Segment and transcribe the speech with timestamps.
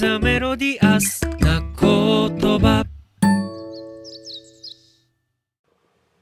[0.00, 2.86] ザメロディアスな言葉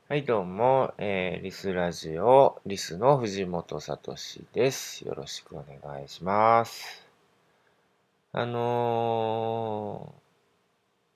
[0.08, 4.16] はい、どうも、えーリスラジオ、リスの藤本聡
[4.52, 5.06] です。
[5.06, 7.06] よろしくお願いします。
[8.32, 10.20] あのー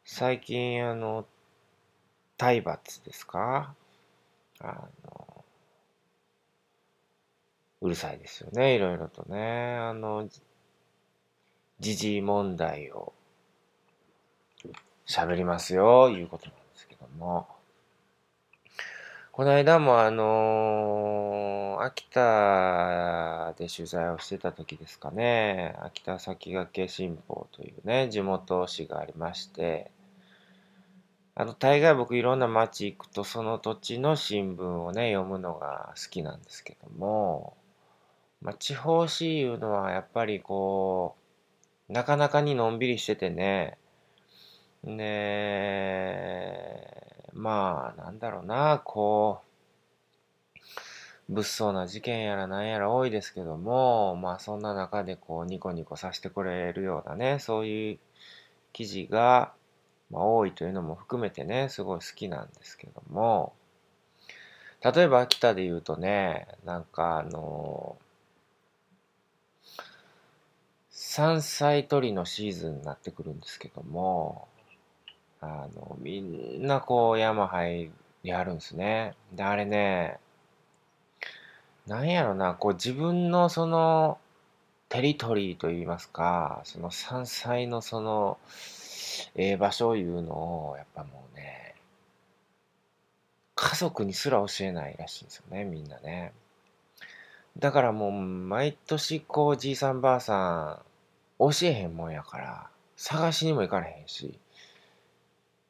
[0.05, 1.27] 最近、あの、
[2.37, 3.75] 体罰ですか？
[4.61, 4.67] あ
[5.05, 5.45] の、
[7.81, 9.79] うるさいですよね、いろいろとね。
[9.81, 10.29] あの、
[11.83, 13.13] 時事問題を
[15.07, 17.47] 喋りますよ、いうことなんですけども。
[19.33, 29.91] この間もあのー秋田で取材をしてた時ですかね、秋田先駆け新報というね、地元紙がありまして、
[31.35, 37.57] あの、大概僕いろんな町行くとその土地の新聞をね、読むのが好きなんですけども、
[38.43, 41.22] まあ、地方紙いうのはやっぱりこう、
[41.93, 43.77] なかなかにのんびりしててね、
[44.83, 44.97] ね
[47.35, 49.43] まあ、なんだろうな、こ
[51.29, 57.99] う、物騒な事件やらなんやら多いですけども、まあそんな中でこうニコニコさせてくれるようなね、そういう
[58.73, 59.53] 記事が、
[60.11, 63.53] まあ、多いというのも含めてね、すごい好きなんですけども、
[64.83, 67.99] 例えば秋田で言うとね、なんかあの、
[71.15, 74.49] 山菜採りのシーズンになってくるんですけども、
[75.43, 77.91] あの、みんなこう山入
[78.25, 79.15] りあるんですね。
[79.31, 80.19] で、あれね、
[81.87, 84.17] なんやろな、こう自分のその
[84.89, 88.39] テリトリーといいますか、その山菜のその、
[89.35, 91.75] ええ場所いうのを、やっぱもうね、
[93.55, 96.33] 家族にすら教えないらしいんですよね、みんなね。
[97.59, 100.92] だからもう毎年こうじいさんばあさん
[101.51, 104.39] 教えへんもんやから、探しにも行かれへんし、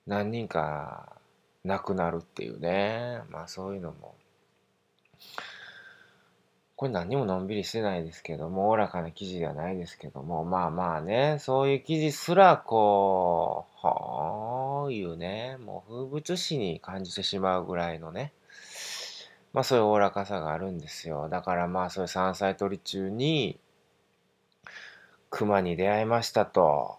[0.06, 1.16] 何人か
[1.64, 3.20] 亡くなるっていうね。
[3.30, 4.14] まあそういうのも。
[6.76, 18.32] これ何にものんびりしてないですけども、おおらかな記事ではないですけども、まあまあね、そういう記事すらこう、はあいうね、もう風物詩に感じてしまうぐらいのね、
[19.52, 21.28] まあそういうおおらかさがあるんですよ。
[21.28, 23.60] だからまあそういう山菜採り中に、
[25.42, 26.98] 熊に出会いましたと。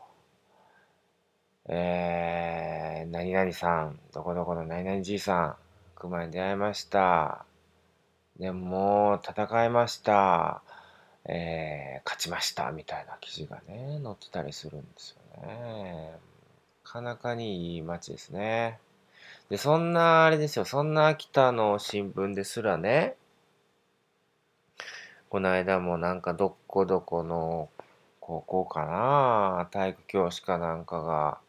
[1.70, 5.56] えー、何々さん、どこどこの何々じいさん、
[5.96, 7.46] 熊に出会いました。
[8.38, 10.62] でも戦いました。
[11.24, 12.74] えー、勝ちました。
[12.74, 16.12] みたいな記事がね、載ってたりするんですよね。
[16.84, 18.78] なかなかにいい街ですね。
[19.50, 23.16] で、そんな、あれですよ、そんな秋田の新聞ですらね、
[25.30, 27.70] この間もなんかどこどこの
[28.26, 31.40] 高校かな、体育教師かなんかが、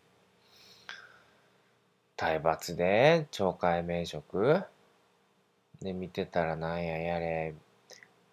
[2.17, 3.29] 体罰で？
[3.31, 4.61] 懲戒免職？
[5.81, 7.55] で見てたらなんややれ。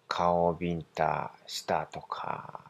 [0.08, 2.62] 顔をビンタしたとか。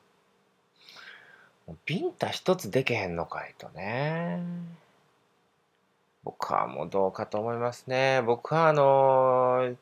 [1.86, 4.42] ビンタ一つでけへんのかいとね。
[6.22, 8.20] 僕はもうどうかと思いますね。
[8.26, 9.74] 僕はあの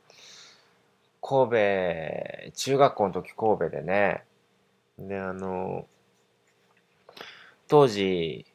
[1.21, 4.23] 神戸中学校の時神戸でね
[5.01, 5.87] であの
[7.69, 8.47] 当時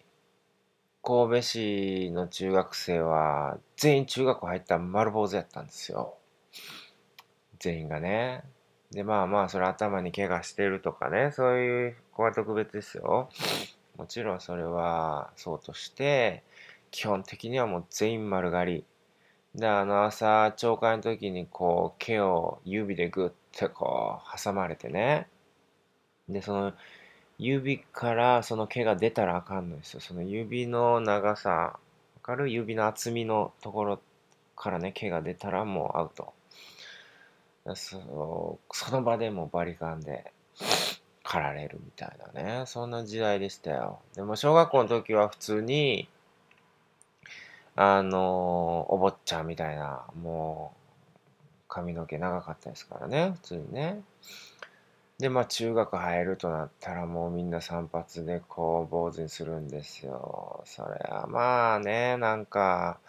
[1.04, 6.16] 神戸市の中学生は全員中学校入った丸坊主やったんですよ。
[7.60, 8.44] 全員がね。
[8.92, 13.30] で、まあまあ、それ頭に怪我してるとかね、そういう子は特別ですよ。
[13.98, 16.44] もちろんそれはそうとして、
[16.92, 18.86] 基本的にはもう全員丸刈り。
[19.54, 25.28] で、あの朝、朝会の時にこう、毛を指でグッてこう、挟まれてね。
[26.30, 26.74] で、その、
[27.38, 30.00] 指からその毛が出たらあかんのですよ。
[30.00, 31.80] その指の長さ、わ
[32.22, 32.50] かる？
[32.50, 34.00] 指の厚みのところ
[34.56, 36.34] からね、毛が出たらもうアウト。
[37.74, 40.32] そその場でもバリカンで
[41.24, 42.64] 狩られるみたいなね。
[42.68, 44.00] そんな時代でしたよ。
[44.14, 46.08] でも小学校の時は普通に、
[47.76, 54.02] あの、お坊ちゃんみたいな、もう髪の毛長かったですからね、普通にね。
[55.18, 60.62] で、まあ中学入るとなったらもうみんな散髪でこう坊主にするんですよ。
[60.66, 63.00] それはまあね、なんか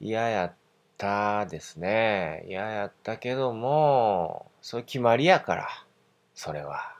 [0.00, 0.54] 嫌やっ
[0.98, 2.44] たですね。
[2.48, 5.68] 嫌やったけども、そういう決まりやから、
[6.34, 6.94] それは。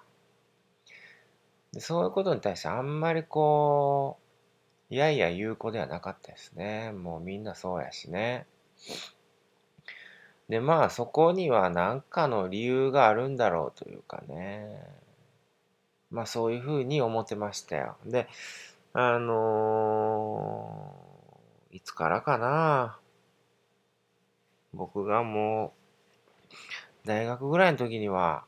[1.72, 4.18] でそういうことに対してあんまりこ
[4.90, 6.92] う、いやいや言う子ではなかったですね。
[6.92, 8.46] もうみんなそうやしね。
[10.48, 14.82] で、まあそこには何かの理由があるんだろうというかね。
[16.10, 17.96] まあそういうふうに思ってましたよ。
[18.04, 18.28] で、
[18.92, 21.12] あのー
[21.72, 22.98] いつからかな。
[24.74, 25.72] 僕がも
[27.04, 28.44] う、大学ぐらいの時には、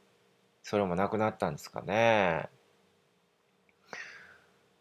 [0.62, 2.50] それもなくなったんですかね。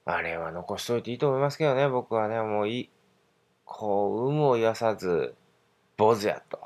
[0.03, 2.89] あれは残しといていいと思いますけどね、僕はね、もうい、
[3.63, 5.33] こう、有無を言わさず、
[5.95, 6.59] 坊主やと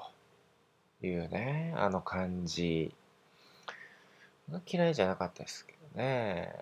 [1.03, 2.93] いうね、あの感じ。
[4.65, 6.53] 嫌いじゃなかったですけどね。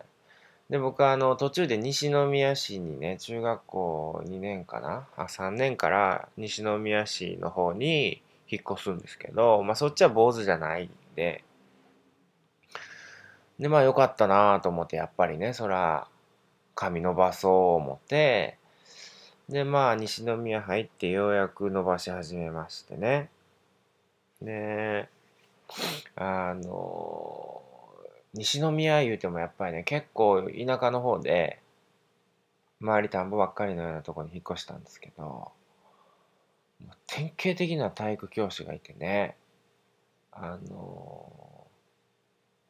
[0.70, 5.08] で、僕はあの途中で西宮市にね、中学校2年かな？
[5.16, 11.44] あ、3年から西宮市の方に引っ越すんですけど、まあそっちは坊主じゃないんで、
[13.60, 16.08] で、まあよかったなと思って、やっぱりね、そら、
[16.74, 18.58] 髪伸ばそう思って、
[19.48, 23.30] で、まあ西宮入ってようやく伸ばし始めましてね。
[24.46, 25.10] で、
[26.16, 27.62] あの、
[28.34, 31.60] 西宮言うてもやっぱりね、結構田舎の方で、
[32.82, 35.52] 周り田んぼばっかりのようなとこに引っ越したんですけど、
[37.08, 39.36] 典型的な体育教師がいてね、
[40.32, 41.68] あの、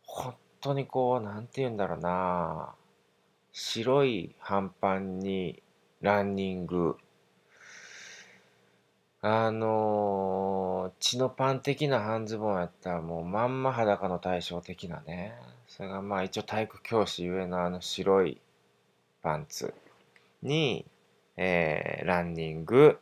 [0.04, 2.76] 本当にこう、なんて言うんだろうな、
[3.52, 5.62] 白い半パンに
[6.02, 6.98] ランニング、
[9.22, 10.55] あの
[11.06, 15.36] 血のパン的な半ズボンやったらもうまんま裸の対照的なね。
[15.68, 18.42] それがまあ一応体育教師ゆえのあの白い
[19.22, 19.72] パンツ
[20.42, 20.84] に、
[21.38, 22.98] えー、ランニング、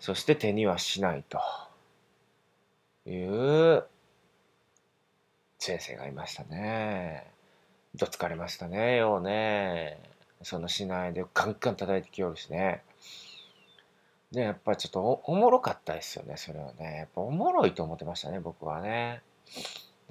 [0.00, 1.38] そして手にはしないと
[3.08, 3.84] いう
[5.60, 7.30] 先生がいましたね。
[7.94, 10.00] どつかれましたね、ようね。
[10.42, 12.82] そのしないでカンカン叩いてきよるしね。
[14.32, 16.96] で、やっぱちょっとおおもろかったですよね、それはね。
[16.98, 19.22] やっぱおもろいと思ってましたね、僕はね。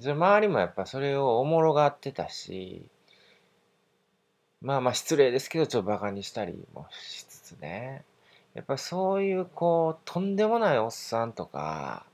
[0.00, 2.86] それ周りもやっぱそれをおもろがってたし、
[4.60, 8.04] まあまあ失礼ですけど、ちょっとバカにしたりもしつつね。
[8.54, 12.06] やっぱそういうこう、とんでもないおっさんとか、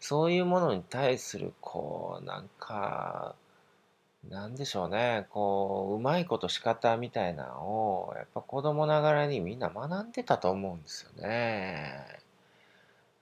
[0.00, 3.34] そういうものに対するこう、なんか、
[4.30, 7.60] なんでしょうね、こう、うまいこと仕方みたいなの
[8.08, 12.06] を、やっぱ子供ながらにみんな学んでたと思うんですよね。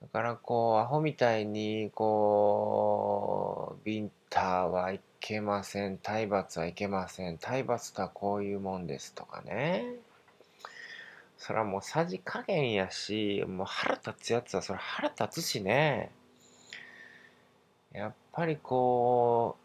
[0.01, 9.85] だからこう、アホみたいに、こう、ビンターはいけません、体罰はいけません、体罰とはこういうもんですとかね。
[11.37, 16.11] それはもうさじ加減やし、もう腹立つやつはそれ腹立つしね。
[17.91, 19.62] やっぱりこう、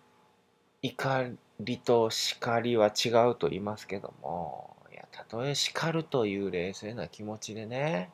[0.82, 1.30] 怒
[1.60, 8.10] りと叱りは違うと言いますけども、いや、たとえ叱るという冷静な気持ちでね、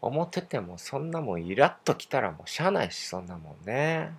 [0.00, 4.12] 思っててもそんなもんイラッときたらもうしゃあないし、そんなもんね。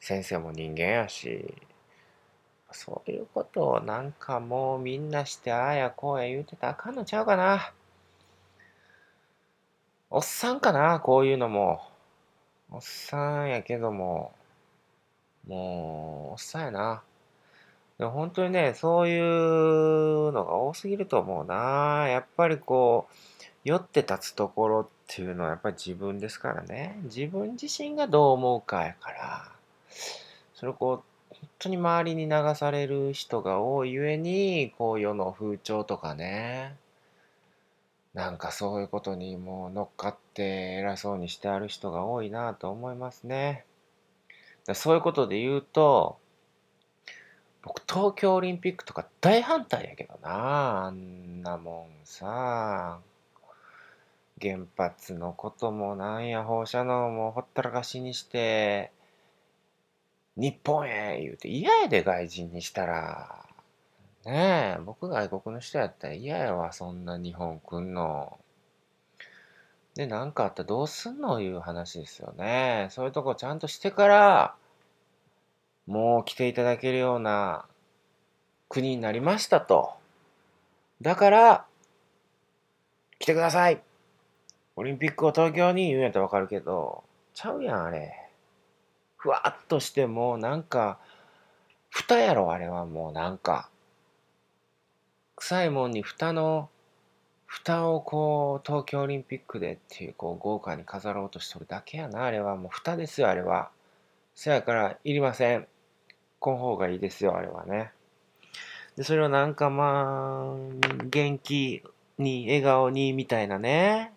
[0.00, 1.54] 先生も人間やし、
[2.72, 7.72] そういうことをなんかもうみんなしてああやこうや言うてたらあかんのちゃうかな。
[10.08, 11.82] おっさんかな、こういうのも。
[12.70, 14.32] おっさんやけども、
[15.46, 17.02] もう、おっさんやな。
[17.98, 22.06] でも本当にね、そういうのが多すぎると思うな。
[22.08, 23.14] やっぱりこう、
[23.64, 26.98] 酔って立つところっていうのはやっぱり自分ですからね。
[27.04, 29.52] 自分自身がどう思うかやから。
[30.54, 36.76] それをこう、本当に周りに流される人が多いゆえに、こう世の風潮とかね。
[38.14, 40.42] なんかそういうことにもう乗っかって
[40.80, 43.64] 偉そうにしてある人が多いなと思いますね。
[44.74, 46.18] そういうことで言うと、
[47.62, 53.00] 僕東京オリンピックとか大反対やけどなあんなもんさ。
[54.40, 58.90] 原発のこともなんや放射能もほったらかしにして
[60.36, 63.44] 日本へ言うて嫌やで外人にしたら。
[64.24, 68.38] ねえ僕外国の人やったら嫌やわそんな日本来んの。
[69.94, 72.88] で何かあったらどうすんのいう話ですよね。
[72.90, 74.54] そういうとこちゃんとしてから
[75.90, 77.64] もう来ていただけるような
[78.68, 79.94] 国になりましたと。
[81.02, 81.64] だから、
[83.18, 83.82] 来てください
[84.76, 87.02] オリンピックを東京に言うんやったらわかるけど、
[87.34, 88.14] ちゃうやん、あれ。
[89.16, 91.00] ふわっとしてもなんか、
[91.88, 93.68] 蓋やろ、あれはもうなんか。
[95.34, 96.70] 臭いもんに蓋の、
[97.46, 102.54] 蓋をこう、東京オリンピックでっていう、こう、豪華に飾ろうとしとるだけやな、あれは。
[102.54, 103.72] もう蓋ですよ、あれは。
[104.36, 105.66] せやから、いりません。
[106.40, 107.92] この方がいいですよ、あれはね。
[108.96, 111.82] で、それをなんかまあ、元気
[112.18, 114.12] に、笑顔に、みたいなね。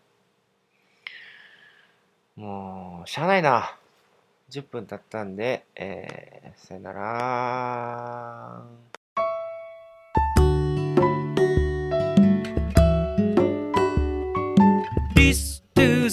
[2.35, 3.77] もう、しゃあないな。
[4.49, 8.63] 10分経ったんで、えー、さよなら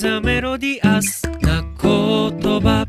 [0.00, 2.87] ザメロディアスな言葉